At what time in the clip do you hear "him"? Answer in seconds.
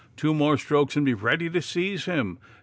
2.05-2.39